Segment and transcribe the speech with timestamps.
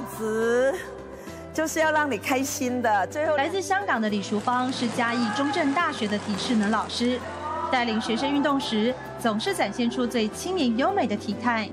[0.00, 0.74] 子
[1.52, 3.06] 就是要让你开心的。
[3.06, 7.18] 最后，来自香港的李淑芳是嘉义中正大学的体适能老师，
[7.70, 11.68] 带领学生运动时总是展现出最轻盈优美的体态，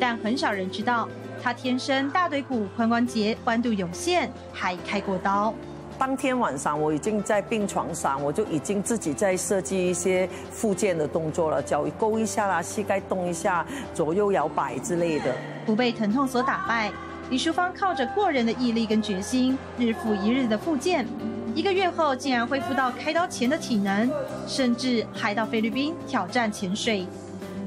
[0.00, 1.08] 但很少人知道，
[1.42, 5.54] 她天生大腿骨髋关节弯度有限，还开过刀。
[5.98, 13.64] 当天晚上我已经在病床上，我就已经自己在设计一些复健的动作了，脚勾一下啦，膝盖动一下，
[13.94, 15.32] 左右摇摆之类的。
[15.64, 16.90] 不被疼痛所打败，
[17.32, 21.06] 李淑芳靠着过人的毅力跟决心，日复一日的复健，
[21.54, 24.12] 一个月后竟然恢复到开刀前的体能，
[24.46, 27.06] 甚至还到菲律宾挑战潜水。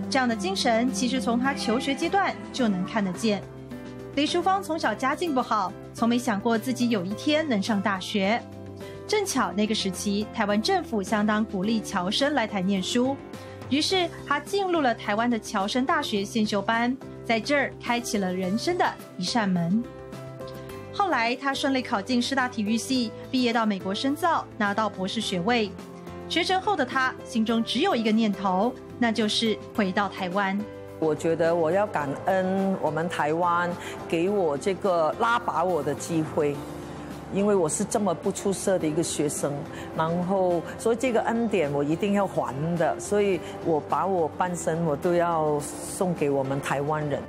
[0.08, 3.42] 这样的精神，其实从她求学阶段就能看得见。
[4.14, 8.40] 李淑芳从小家境不好，从没想过自己有一天能上大学。
[9.08, 13.18] 正巧那个时期，台湾政府相当鼓励侨生来台念书，
[13.72, 16.96] 于是她进入了台湾的侨生大学先修班，
[17.26, 18.86] 在这儿开启了人生的
[19.18, 19.84] 一扇门。
[20.94, 25.70] 后来他顺利考进师大体育系，毕业到美国深造，拿到博士学位。
[26.30, 30.58] 学成后的他心中只有一个念头，那就是回到台湾。
[31.00, 33.70] 我觉得我要感恩我们台湾
[34.08, 36.56] 给我这个拉拔我的机会，
[37.34, 39.52] 因为我是这么不出色的一个学生，
[39.98, 47.22] 然后所以这个恩典我一定要还的，所以我把我半生我都要送给我们台湾人。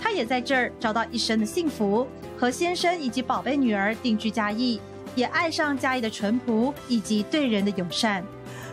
[0.00, 4.80] 他也在这儿找到一生的幸福，和先生以及宝贝女儿定居嘉义，
[5.14, 8.24] 也爱上嘉义的淳朴以及对人的友善。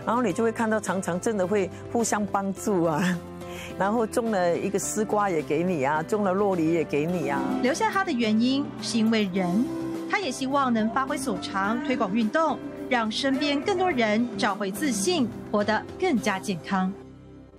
[0.05, 3.01] 然后你就会看到常常真的会互相帮助啊。
[3.79, 7.41] 然后种了一个丝瓜也给你啊，种了洛梨也给你啊。
[7.61, 9.65] 留下他的原因是因为人，
[10.13, 16.93] 他也希望能发挥所长，推广运动，让身边更多人找回自信，活得更加健康。